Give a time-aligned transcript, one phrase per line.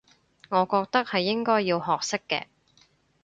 [0.49, 2.45] 我覺得係應該要學識嘅